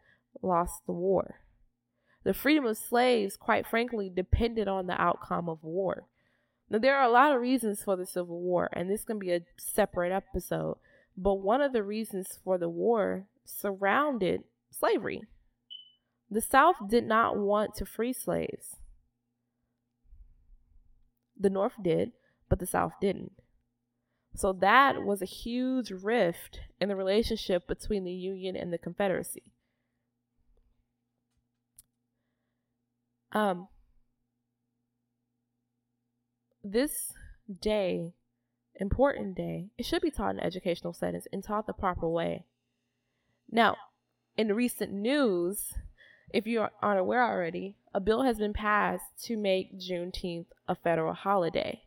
lost 0.41 0.85
the 0.85 0.93
war. 0.93 1.41
The 2.23 2.33
freedom 2.33 2.65
of 2.65 2.77
slaves, 2.77 3.35
quite 3.35 3.65
frankly, 3.65 4.09
depended 4.13 4.67
on 4.67 4.87
the 4.87 5.01
outcome 5.01 5.49
of 5.49 5.63
war. 5.63 6.07
Now, 6.69 6.79
there 6.79 6.95
are 6.95 7.05
a 7.05 7.11
lot 7.11 7.33
of 7.33 7.41
reasons 7.41 7.83
for 7.83 7.95
the 7.95 8.05
Civil 8.05 8.39
War, 8.39 8.69
and 8.73 8.89
this 8.89 9.03
can 9.03 9.19
be 9.19 9.31
a 9.31 9.41
separate 9.57 10.13
episode, 10.13 10.77
but 11.17 11.35
one 11.35 11.61
of 11.61 11.73
the 11.73 11.83
reasons 11.83 12.39
for 12.43 12.57
the 12.57 12.69
war 12.69 13.25
surrounded 13.43 14.43
slavery. 14.69 15.23
The 16.29 16.41
South 16.41 16.75
did 16.87 17.05
not 17.05 17.37
want 17.37 17.75
to 17.75 17.85
free 17.85 18.13
slaves. 18.13 18.77
The 21.37 21.49
North 21.49 21.73
did, 21.81 22.13
but 22.47 22.59
the 22.59 22.65
South 22.65 22.93
didn't. 23.01 23.33
So 24.35 24.53
that 24.53 25.03
was 25.03 25.21
a 25.21 25.25
huge 25.25 25.91
rift 25.91 26.61
in 26.79 26.87
the 26.87 26.95
relationship 26.95 27.67
between 27.67 28.05
the 28.05 28.13
Union 28.13 28.55
and 28.55 28.71
the 28.71 28.77
Confederacy. 28.77 29.51
Um, 33.33 33.67
this 36.63 37.13
day, 37.61 38.13
important 38.75 39.35
day, 39.35 39.69
it 39.77 39.85
should 39.85 40.01
be 40.01 40.11
taught 40.11 40.35
in 40.35 40.39
educational 40.39 40.93
settings 40.93 41.27
and 41.31 41.43
taught 41.43 41.67
the 41.67 41.73
proper 41.73 42.07
way. 42.07 42.45
Now, 43.49 43.77
in 44.37 44.53
recent 44.53 44.91
news, 44.91 45.73
if 46.33 46.47
you 46.47 46.67
aren't 46.81 46.99
aware 46.99 47.23
already, 47.23 47.75
a 47.93 47.99
bill 47.99 48.23
has 48.23 48.37
been 48.37 48.53
passed 48.53 49.03
to 49.25 49.37
make 49.37 49.77
Juneteenth 49.77 50.47
a 50.67 50.75
federal 50.75 51.13
holiday. 51.13 51.83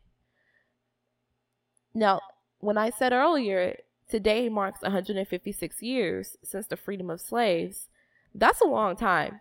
Now, 1.93 2.21
when 2.59 2.77
I 2.77 2.89
said 2.89 3.13
earlier, 3.13 3.77
today 4.09 4.49
marks 4.49 4.81
156 4.81 5.81
years 5.81 6.37
since 6.43 6.67
the 6.67 6.77
freedom 6.77 7.09
of 7.09 7.21
slaves, 7.21 7.87
that's 8.33 8.61
a 8.61 8.65
long 8.65 8.95
time. 8.95 9.39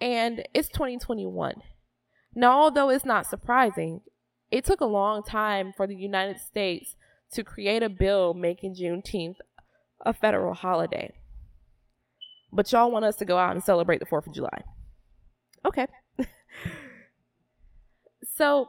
And 0.00 0.46
it's 0.52 0.68
2021. 0.68 1.54
Now, 2.34 2.60
although 2.60 2.90
it's 2.90 3.04
not 3.04 3.26
surprising, 3.26 4.00
it 4.50 4.64
took 4.64 4.80
a 4.80 4.86
long 4.86 5.22
time 5.22 5.72
for 5.76 5.86
the 5.86 5.96
United 5.96 6.38
States 6.38 6.96
to 7.32 7.44
create 7.44 7.82
a 7.82 7.88
bill 7.88 8.34
making 8.34 8.76
Juneteenth 8.76 9.36
a 10.00 10.12
federal 10.12 10.54
holiday. 10.54 11.14
But 12.52 12.70
y'all 12.70 12.90
want 12.90 13.04
us 13.04 13.16
to 13.16 13.24
go 13.24 13.36
out 13.36 13.54
and 13.54 13.64
celebrate 13.64 13.98
the 13.98 14.06
4th 14.06 14.26
of 14.26 14.34
July. 14.34 14.62
Okay. 15.64 15.86
so, 18.36 18.68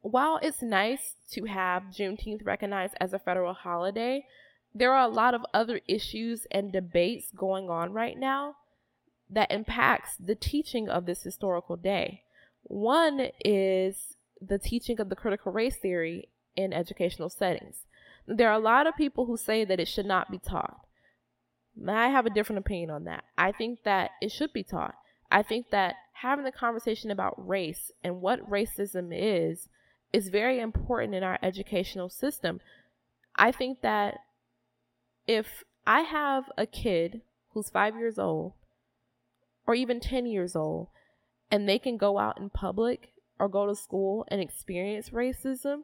while 0.00 0.38
it's 0.42 0.62
nice 0.62 1.14
to 1.32 1.44
have 1.44 1.84
Juneteenth 1.84 2.44
recognized 2.44 2.94
as 3.00 3.12
a 3.12 3.18
federal 3.18 3.52
holiday, 3.52 4.24
there 4.74 4.92
are 4.92 5.08
a 5.08 5.12
lot 5.12 5.34
of 5.34 5.42
other 5.52 5.80
issues 5.86 6.46
and 6.50 6.72
debates 6.72 7.30
going 7.36 7.68
on 7.70 7.92
right 7.92 8.18
now 8.18 8.56
that 9.30 9.50
impacts 9.50 10.16
the 10.16 10.34
teaching 10.34 10.88
of 10.88 11.06
this 11.06 11.22
historical 11.22 11.76
day. 11.76 12.22
One 12.62 13.28
is 13.44 14.16
the 14.40 14.58
teaching 14.58 15.00
of 15.00 15.08
the 15.08 15.16
critical 15.16 15.52
race 15.52 15.76
theory 15.76 16.28
in 16.56 16.72
educational 16.72 17.28
settings. 17.28 17.86
There 18.26 18.48
are 18.48 18.58
a 18.58 18.58
lot 18.58 18.86
of 18.86 18.96
people 18.96 19.26
who 19.26 19.36
say 19.36 19.64
that 19.64 19.80
it 19.80 19.88
should 19.88 20.06
not 20.06 20.30
be 20.30 20.38
taught. 20.38 20.80
I 21.86 22.08
have 22.08 22.26
a 22.26 22.30
different 22.30 22.58
opinion 22.58 22.90
on 22.90 23.04
that. 23.04 23.24
I 23.36 23.52
think 23.52 23.84
that 23.84 24.10
it 24.20 24.32
should 24.32 24.52
be 24.52 24.64
taught. 24.64 24.94
I 25.30 25.42
think 25.42 25.70
that 25.70 25.94
having 26.14 26.44
the 26.44 26.52
conversation 26.52 27.10
about 27.10 27.46
race 27.46 27.92
and 28.02 28.20
what 28.20 28.50
racism 28.50 29.10
is 29.12 29.68
is 30.12 30.28
very 30.30 30.58
important 30.58 31.14
in 31.14 31.22
our 31.22 31.38
educational 31.42 32.08
system. 32.08 32.60
I 33.36 33.52
think 33.52 33.82
that 33.82 34.18
if 35.26 35.64
I 35.86 36.00
have 36.00 36.44
a 36.56 36.66
kid 36.66 37.20
who's 37.52 37.70
five 37.70 37.94
years 37.94 38.18
old 38.18 38.54
or 39.68 39.74
even 39.74 40.00
10 40.00 40.24
years 40.24 40.56
old 40.56 40.88
and 41.50 41.68
they 41.68 41.78
can 41.78 41.98
go 41.98 42.18
out 42.18 42.40
in 42.40 42.48
public 42.48 43.12
or 43.38 43.48
go 43.48 43.66
to 43.66 43.76
school 43.76 44.24
and 44.28 44.40
experience 44.40 45.10
racism, 45.10 45.82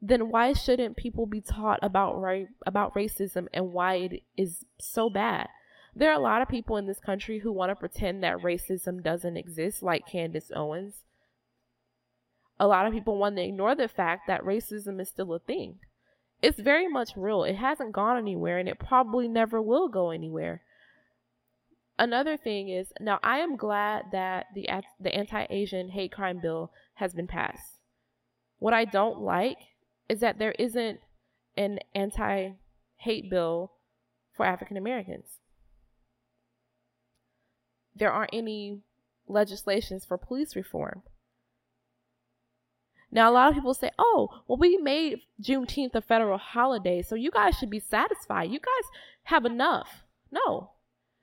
then 0.00 0.30
why 0.30 0.52
shouldn't 0.52 0.96
people 0.96 1.26
be 1.26 1.40
taught 1.40 1.80
about 1.82 2.18
right 2.20 2.46
about 2.64 2.94
racism 2.94 3.48
and 3.52 3.72
why 3.72 3.94
it 3.96 4.22
is 4.36 4.64
so 4.78 5.10
bad? 5.10 5.48
There 5.94 6.10
are 6.10 6.18
a 6.18 6.22
lot 6.22 6.40
of 6.40 6.48
people 6.48 6.76
in 6.76 6.86
this 6.86 7.00
country 7.00 7.40
who 7.40 7.50
want 7.50 7.70
to 7.70 7.76
pretend 7.76 8.22
that 8.22 8.38
racism 8.38 9.02
doesn't 9.02 9.36
exist, 9.36 9.82
like 9.82 10.06
Candace 10.06 10.52
Owens. 10.54 11.02
A 12.60 12.66
lot 12.66 12.86
of 12.86 12.92
people 12.92 13.18
want 13.18 13.36
to 13.36 13.42
ignore 13.42 13.74
the 13.74 13.88
fact 13.88 14.26
that 14.28 14.44
racism 14.44 15.00
is 15.00 15.08
still 15.08 15.34
a 15.34 15.38
thing. 15.38 15.80
It's 16.42 16.60
very 16.60 16.86
much 16.86 17.16
real. 17.16 17.44
It 17.44 17.56
hasn't 17.56 17.92
gone 17.92 18.18
anywhere 18.18 18.58
and 18.58 18.68
it 18.68 18.78
probably 18.78 19.26
never 19.26 19.60
will 19.60 19.88
go 19.88 20.10
anywhere. 20.10 20.62
Another 21.98 22.36
thing 22.36 22.68
is 22.68 22.92
now 23.00 23.18
I 23.22 23.38
am 23.38 23.56
glad 23.56 24.06
that 24.12 24.46
the 24.54 24.68
the 25.00 25.14
anti-Asian 25.14 25.90
hate 25.90 26.12
crime 26.12 26.40
bill 26.40 26.70
has 26.94 27.14
been 27.14 27.26
passed. 27.26 27.80
What 28.58 28.74
I 28.74 28.84
don't 28.84 29.20
like 29.20 29.58
is 30.08 30.20
that 30.20 30.38
there 30.38 30.52
isn't 30.52 31.00
an 31.56 31.78
anti-hate 31.94 33.30
bill 33.30 33.72
for 34.34 34.44
African 34.44 34.76
Americans. 34.76 35.38
There 37.94 38.12
aren't 38.12 38.34
any 38.34 38.82
legislations 39.26 40.04
for 40.04 40.18
police 40.18 40.54
reform. 40.54 41.02
Now, 43.10 43.30
a 43.30 43.32
lot 43.32 43.48
of 43.48 43.54
people 43.54 43.72
say, 43.72 43.90
oh, 43.98 44.42
well, 44.46 44.58
we 44.58 44.76
made 44.76 45.20
Juneteenth 45.40 45.94
a 45.94 46.02
federal 46.02 46.38
holiday, 46.38 47.00
so 47.02 47.14
you 47.14 47.30
guys 47.30 47.56
should 47.56 47.70
be 47.70 47.80
satisfied. 47.80 48.50
You 48.50 48.58
guys 48.58 48.90
have 49.24 49.46
enough. 49.46 50.04
No, 50.30 50.72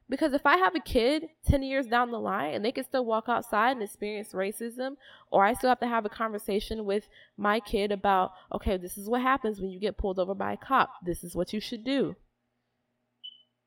because 0.10 0.34
if 0.34 0.46
I 0.46 0.58
have 0.58 0.76
a 0.76 0.80
kid 0.80 1.28
10 1.48 1.64
years 1.64 1.88
down 1.88 2.12
the 2.12 2.20
line 2.20 2.54
and 2.54 2.64
they 2.64 2.72
can 2.72 2.84
still 2.84 3.06
walk 3.06 3.26
outside 3.28 3.72
and 3.72 3.84
experience 3.84 4.34
racism, 4.34 4.96
or 5.32 5.46
I 5.46 5.54
still 5.54 5.70
have 5.70 5.80
to 5.80 5.88
have 5.88 6.06
a 6.06 6.10
conversation 6.10 6.86
with 6.86 7.08
my 7.38 7.60
kid 7.60 7.92
about, 7.92 8.32
okay, 8.54 8.78
this 8.78 8.98
is 8.98 9.10
what 9.10 9.22
happens 9.22 9.60
when 9.60 9.72
you 9.72 9.80
get 9.80 9.98
pulled 9.98 10.20
over 10.20 10.36
by 10.36 10.54
a 10.54 10.58
cop, 10.58 10.90
this 11.06 11.24
is 11.24 11.36
what 11.36 11.54
you 11.54 11.60
should 11.60 11.84
do, 11.84 12.16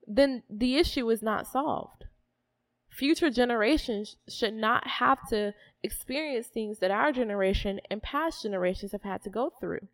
then 0.07 0.43
the 0.51 0.77
issue 0.77 1.11
is 1.11 1.23
not 1.23 1.47
solved. 1.47 2.05
Future 2.91 3.31
generations 3.31 4.17
should 4.29 4.55
not 4.55 4.87
have 4.87 5.19
to 5.29 5.53
experience 5.83 6.47
things 6.47 6.79
that 6.79 6.91
our 6.91 7.13
generation 7.13 7.81
and 7.91 8.03
past 8.03 8.43
generations 8.43 8.93
have 8.93 9.03
had 9.03 9.23
to 9.23 9.31
go 9.31 9.51
through. 9.61 9.89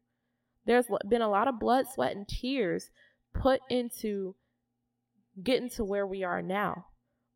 There's 0.66 0.86
been 1.08 1.22
a 1.22 1.30
lot 1.30 1.48
of 1.48 1.58
blood, 1.58 1.86
sweat, 1.88 2.14
and 2.14 2.28
tears 2.28 2.90
put 3.34 3.60
into 3.68 4.36
getting 5.42 5.70
to 5.70 5.84
where 5.84 6.06
we 6.06 6.24
are 6.24 6.42
now. 6.42 6.86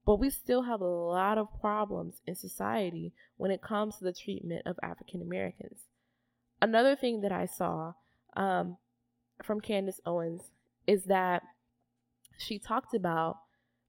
But 0.04 0.20
we 0.20 0.30
still 0.30 0.62
have 0.62 0.80
a 0.80 0.84
lot 0.84 1.36
of 1.36 1.48
problems 1.60 2.20
in 2.26 2.36
society 2.36 3.12
when 3.36 3.50
it 3.50 3.62
comes 3.62 3.96
to 3.96 4.04
the 4.04 4.12
treatment 4.12 4.62
of 4.66 4.78
African 4.82 5.20
Americans. 5.20 5.80
Another 6.62 6.94
thing 6.94 7.22
that 7.22 7.32
I 7.32 7.46
saw 7.46 7.94
um, 8.36 8.76
from 9.42 9.60
Candace 9.60 10.00
Owens 10.06 10.50
is 10.86 11.04
that 11.04 11.42
she 12.38 12.58
talked 12.58 12.94
about 12.94 13.38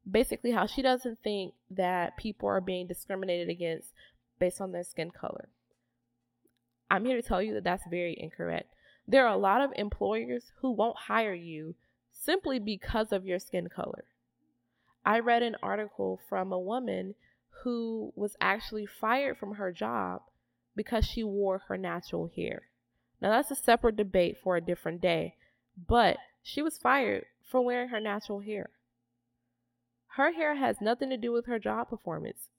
basically 0.09 0.51
how 0.51 0.65
she 0.65 0.81
doesn't 0.81 1.19
think 1.23 1.53
that 1.69 2.17
people 2.17 2.49
are 2.49 2.61
being 2.61 2.87
discriminated 2.87 3.49
against 3.49 3.93
based 4.39 4.61
on 4.61 4.71
their 4.71 4.83
skin 4.83 5.11
color. 5.11 5.49
I'm 6.89 7.05
here 7.05 7.21
to 7.21 7.27
tell 7.27 7.41
you 7.41 7.53
that 7.55 7.63
that's 7.63 7.83
very 7.89 8.15
incorrect. 8.17 8.73
There 9.07 9.25
are 9.25 9.33
a 9.33 9.37
lot 9.37 9.61
of 9.61 9.71
employers 9.75 10.51
who 10.61 10.71
won't 10.71 10.97
hire 10.97 11.33
you 11.33 11.75
simply 12.19 12.59
because 12.59 13.11
of 13.11 13.25
your 13.25 13.39
skin 13.39 13.67
color. 13.67 14.05
I 15.05 15.19
read 15.19 15.43
an 15.43 15.55
article 15.63 16.19
from 16.27 16.51
a 16.51 16.59
woman 16.59 17.15
who 17.63 18.11
was 18.15 18.35
actually 18.41 18.85
fired 18.85 19.37
from 19.37 19.55
her 19.55 19.71
job 19.71 20.21
because 20.75 21.05
she 21.05 21.23
wore 21.23 21.59
her 21.67 21.77
natural 21.77 22.29
hair. 22.35 22.63
Now, 23.21 23.31
that's 23.31 23.51
a 23.51 23.55
separate 23.55 23.95
debate 23.95 24.37
for 24.43 24.55
a 24.55 24.61
different 24.61 25.01
day, 25.01 25.35
but 25.75 26.17
she 26.43 26.61
was 26.61 26.77
fired 26.77 27.25
for 27.49 27.61
wearing 27.61 27.89
her 27.89 27.99
natural 27.99 28.41
hair. 28.41 28.69
Her 30.17 30.33
hair 30.33 30.55
has 30.55 30.81
nothing 30.81 31.09
to 31.09 31.17
do 31.17 31.31
with 31.31 31.45
her 31.45 31.59
job 31.59 31.89
performance. 31.89 32.49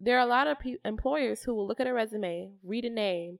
There 0.00 0.16
are 0.16 0.26
a 0.26 0.26
lot 0.26 0.46
of 0.46 0.58
pe- 0.58 0.76
employers 0.84 1.42
who 1.42 1.54
will 1.54 1.66
look 1.66 1.78
at 1.78 1.86
a 1.86 1.92
resume, 1.92 2.52
read 2.64 2.84
a 2.84 2.90
name, 2.90 3.38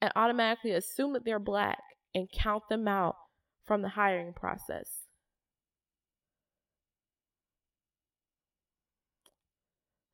and 0.00 0.10
automatically 0.16 0.72
assume 0.72 1.12
that 1.12 1.24
they're 1.24 1.38
black 1.38 1.91
and 2.14 2.30
count 2.30 2.64
them 2.68 2.88
out 2.88 3.16
from 3.64 3.82
the 3.82 3.88
hiring 3.90 4.32
process. 4.32 5.06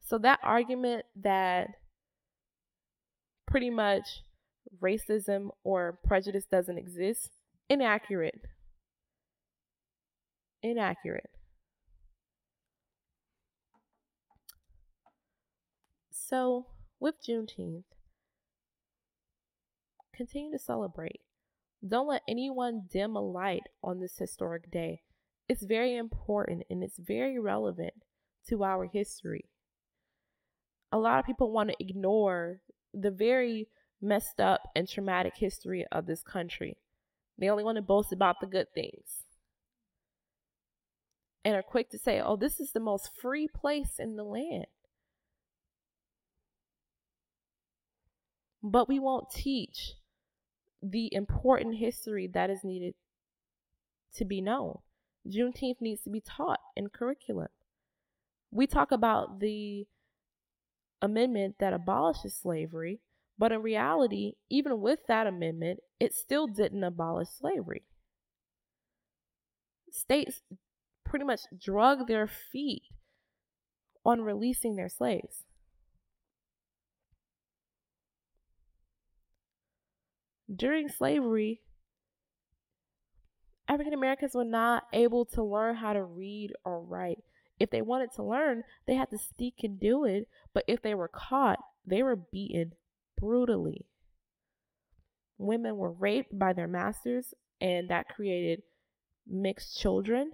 So 0.00 0.18
that 0.18 0.40
argument 0.42 1.04
that 1.16 1.68
pretty 3.46 3.70
much 3.70 4.22
racism 4.80 5.50
or 5.64 5.98
prejudice 6.04 6.44
doesn't 6.46 6.78
exist, 6.78 7.30
inaccurate. 7.68 8.40
Inaccurate. 10.62 11.30
So, 16.10 16.66
with 17.00 17.14
Juneteenth, 17.26 17.84
continue 20.12 20.50
to 20.52 20.58
celebrate. 20.58 21.22
Don't 21.86 22.08
let 22.08 22.22
anyone 22.28 22.88
dim 22.90 23.14
a 23.14 23.20
light 23.20 23.62
on 23.82 24.00
this 24.00 24.18
historic 24.18 24.70
day. 24.70 25.02
It's 25.48 25.62
very 25.62 25.96
important 25.96 26.64
and 26.68 26.82
it's 26.82 26.98
very 26.98 27.38
relevant 27.38 27.94
to 28.48 28.64
our 28.64 28.86
history. 28.86 29.44
A 30.90 30.98
lot 30.98 31.18
of 31.18 31.26
people 31.26 31.52
want 31.52 31.70
to 31.70 31.76
ignore 31.78 32.60
the 32.92 33.10
very 33.10 33.68
messed 34.00 34.40
up 34.40 34.62
and 34.74 34.88
traumatic 34.88 35.34
history 35.36 35.86
of 35.92 36.06
this 36.06 36.22
country. 36.22 36.78
They 37.38 37.48
only 37.48 37.64
want 37.64 37.76
to 37.76 37.82
boast 37.82 38.12
about 38.12 38.36
the 38.40 38.46
good 38.46 38.66
things. 38.74 39.24
And 41.44 41.54
are 41.54 41.62
quick 41.62 41.90
to 41.90 41.98
say, 41.98 42.20
oh, 42.20 42.36
this 42.36 42.58
is 42.58 42.72
the 42.72 42.80
most 42.80 43.10
free 43.20 43.48
place 43.48 43.94
in 43.98 44.16
the 44.16 44.24
land. 44.24 44.66
But 48.62 48.88
we 48.88 48.98
won't 48.98 49.30
teach 49.30 49.94
the 50.82 51.12
important 51.12 51.76
history 51.76 52.28
that 52.32 52.50
is 52.50 52.64
needed 52.64 52.94
to 54.14 54.24
be 54.24 54.40
known. 54.40 54.78
Juneteenth 55.26 55.80
needs 55.80 56.02
to 56.02 56.10
be 56.10 56.20
taught 56.20 56.60
in 56.76 56.88
curriculum. 56.88 57.48
We 58.50 58.66
talk 58.66 58.92
about 58.92 59.40
the 59.40 59.86
amendment 61.02 61.56
that 61.60 61.72
abolishes 61.72 62.36
slavery, 62.36 63.00
but 63.38 63.52
in 63.52 63.62
reality, 63.62 64.34
even 64.50 64.80
with 64.80 65.00
that 65.08 65.26
amendment, 65.26 65.80
it 66.00 66.14
still 66.14 66.46
didn't 66.46 66.84
abolish 66.84 67.28
slavery. 67.28 67.84
States 69.90 70.42
pretty 71.04 71.24
much 71.24 71.40
drug 71.58 72.06
their 72.06 72.26
feet 72.26 72.82
on 74.04 74.22
releasing 74.22 74.76
their 74.76 74.88
slaves. 74.88 75.44
During 80.54 80.88
slavery, 80.88 81.60
African 83.68 83.92
Americans 83.92 84.34
were 84.34 84.44
not 84.44 84.84
able 84.92 85.26
to 85.26 85.42
learn 85.42 85.76
how 85.76 85.92
to 85.92 86.02
read 86.02 86.52
or 86.64 86.80
write. 86.80 87.22
If 87.60 87.70
they 87.70 87.82
wanted 87.82 88.12
to 88.12 88.22
learn, 88.22 88.62
they 88.86 88.94
had 88.94 89.10
to 89.10 89.18
sneak 89.18 89.56
and 89.62 89.78
do 89.78 90.04
it. 90.04 90.28
But 90.54 90.64
if 90.66 90.80
they 90.80 90.94
were 90.94 91.08
caught, 91.08 91.58
they 91.86 92.02
were 92.02 92.16
beaten 92.16 92.72
brutally. 93.20 93.84
Women 95.36 95.76
were 95.76 95.92
raped 95.92 96.36
by 96.38 96.52
their 96.52 96.66
masters, 96.66 97.34
and 97.60 97.88
that 97.90 98.08
created 98.08 98.62
mixed 99.26 99.78
children, 99.78 100.32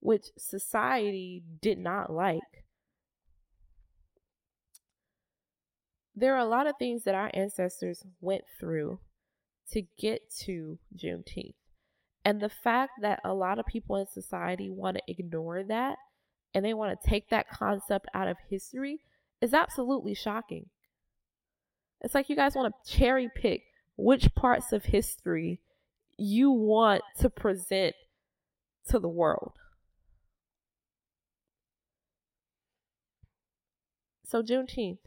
which 0.00 0.26
society 0.36 1.42
did 1.62 1.78
not 1.78 2.12
like. 2.12 2.40
There 6.14 6.34
are 6.34 6.38
a 6.38 6.44
lot 6.44 6.66
of 6.66 6.76
things 6.78 7.04
that 7.04 7.14
our 7.14 7.30
ancestors 7.34 8.04
went 8.20 8.44
through 8.60 9.00
to 9.72 9.82
get 9.98 10.30
to 10.44 10.78
Juneteenth. 10.96 11.54
And 12.24 12.40
the 12.40 12.48
fact 12.48 12.92
that 13.02 13.20
a 13.24 13.34
lot 13.34 13.58
of 13.58 13.66
people 13.66 13.96
in 13.96 14.06
society 14.06 14.70
want 14.70 14.96
to 14.96 15.02
ignore 15.06 15.62
that 15.64 15.96
and 16.54 16.64
they 16.64 16.74
want 16.74 16.98
to 16.98 17.08
take 17.08 17.28
that 17.30 17.50
concept 17.50 18.06
out 18.14 18.28
of 18.28 18.36
history 18.48 19.00
is 19.40 19.52
absolutely 19.52 20.14
shocking. 20.14 20.66
It's 22.00 22.14
like 22.14 22.28
you 22.28 22.36
guys 22.36 22.54
want 22.54 22.72
to 22.72 22.92
cherry 22.92 23.28
pick 23.34 23.62
which 23.96 24.34
parts 24.34 24.72
of 24.72 24.84
history 24.84 25.60
you 26.16 26.50
want 26.50 27.02
to 27.18 27.30
present 27.30 27.94
to 28.88 28.98
the 28.98 29.08
world. 29.08 29.52
So, 34.26 34.42
Juneteenth, 34.42 34.98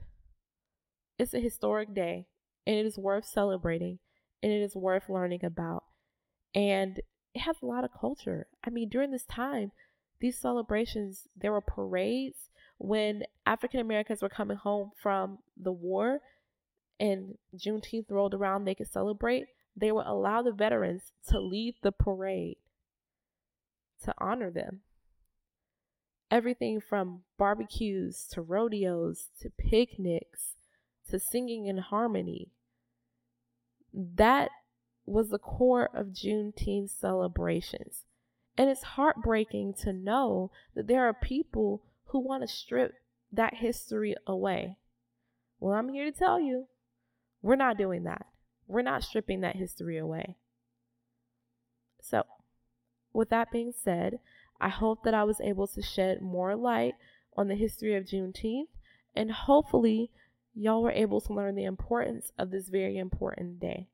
it's 1.18 1.34
a 1.34 1.40
historic 1.40 1.94
day 1.94 2.28
and 2.66 2.76
it 2.76 2.86
is 2.86 2.98
worth 2.98 3.26
celebrating 3.26 4.00
and 4.48 4.56
it 4.56 4.64
is 4.64 4.78
worth 4.78 5.10
learning 5.10 5.44
about. 5.44 5.84
And 6.56 7.02
it 7.34 7.42
has 7.42 7.58
a 7.62 7.66
lot 7.66 7.84
of 7.84 7.92
culture. 8.00 8.48
I 8.66 8.70
mean, 8.70 8.88
during 8.88 9.12
this 9.12 9.26
time, 9.26 9.74
these 10.22 10.40
celebrations, 10.40 11.28
there 11.36 11.52
were 11.52 11.62
parades 11.62 12.50
when 12.78 13.24
African 13.46 13.82
Americans 13.82 14.22
were 14.22 14.30
coming 14.30 14.56
home 14.56 14.92
from 15.02 15.40
the 15.62 15.74
war 15.74 16.22
and 16.98 17.36
Juneteenth 17.56 18.10
rolled 18.10 18.34
around, 18.34 18.64
they 18.64 18.76
could 18.76 18.90
celebrate, 18.90 19.48
they 19.76 19.92
would 19.92 20.06
allow 20.06 20.42
the 20.42 20.54
veterans 20.54 21.12
to 21.28 21.40
lead 21.42 21.76
the 21.84 21.92
parade 21.92 22.58
to 24.06 24.14
honor 24.18 24.50
them. 24.50 24.82
Everything 26.32 26.80
from 26.80 27.24
barbecues 27.38 28.26
to 28.32 28.42
rodeos 28.42 29.28
to 29.42 29.50
picnics 29.50 30.56
to 31.10 31.20
singing 31.20 31.68
in 31.68 31.80
harmony. 31.80 32.52
That 33.98 34.52
was 35.08 35.30
the 35.30 35.40
core 35.40 35.90
of 35.92 36.08
Juneteenth 36.08 36.92
celebrations. 36.92 38.06
And 38.56 38.70
it's 38.70 38.84
heartbreaking 38.84 39.74
to 39.82 39.92
know 39.92 40.52
that 40.76 40.88
there 40.88 41.06
are 41.08 41.14
people 41.14 41.82
who 42.06 42.20
want 42.20 42.44
to 42.44 42.48
strip 42.48 42.94
that 43.32 43.56
history 43.56 44.16
away. 44.28 44.78
Well, 45.60 45.74
I'm 45.74 45.90
here 45.90 46.06
to 46.06 46.12
tell 46.12 46.40
you, 46.40 46.68
we're 47.42 47.56
not 47.56 47.78
doing 47.78 48.04
that. 48.04 48.28
We're 48.68 48.84
not 48.84 49.04
stripping 49.04 49.42
that 49.42 49.56
history 49.56 49.98
away. 49.98 50.36
So, 52.02 52.24
with 53.14 53.30
that 53.30 53.52
being 53.52 53.74
said, 53.76 54.20
I 54.60 54.70
hope 54.70 55.04
that 55.04 55.14
I 55.14 55.24
was 55.24 55.42
able 55.42 55.68
to 55.68 55.82
shed 55.82 56.22
more 56.22 56.56
light 56.56 56.94
on 57.36 57.48
the 57.48 57.56
history 57.56 57.96
of 57.96 58.06
Juneteenth, 58.06 58.68
and 59.16 59.32
hopefully, 59.32 60.12
y'all 60.58 60.82
were 60.82 60.92
able 60.92 61.22
to 61.22 61.34
learn 61.34 61.56
the 61.56 61.66
importance 61.66 62.32
of 62.38 62.50
this 62.50 62.70
very 62.70 62.98
important 62.98 63.60
day. 63.60 63.88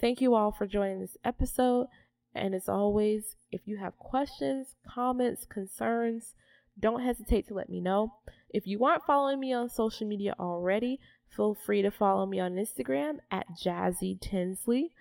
Thank 0.00 0.20
you 0.20 0.34
all 0.34 0.52
for 0.52 0.66
joining 0.66 1.00
this 1.00 1.16
episode. 1.24 1.88
And 2.32 2.54
as 2.54 2.68
always, 2.68 3.36
if 3.50 3.62
you 3.66 3.78
have 3.78 3.98
questions, 3.98 4.76
comments, 4.88 5.44
concerns, 5.44 6.34
don't 6.78 7.02
hesitate 7.02 7.48
to 7.48 7.54
let 7.54 7.68
me 7.68 7.80
know. 7.80 8.14
If 8.48 8.66
you 8.66 8.84
aren't 8.84 9.04
following 9.04 9.40
me 9.40 9.52
on 9.52 9.68
social 9.68 10.06
media 10.06 10.34
already, 10.38 11.00
feel 11.28 11.54
free 11.54 11.82
to 11.82 11.90
follow 11.90 12.24
me 12.24 12.38
on 12.38 12.54
Instagram 12.54 13.18
at 13.30 13.46
Jazzy 13.60 14.20
Tinsley 14.20 14.92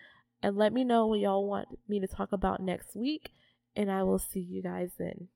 and 0.42 0.58
let 0.58 0.74
me 0.74 0.84
know 0.84 1.06
what 1.06 1.20
y'all 1.20 1.48
want 1.48 1.68
me 1.88 2.00
to 2.00 2.08
talk 2.08 2.32
about 2.32 2.62
next 2.62 2.96
week. 2.96 3.30
And 3.76 3.92
I 3.92 4.02
will 4.04 4.20
see 4.20 4.40
you 4.40 4.64
guys 4.64 4.92
then. 4.98 5.28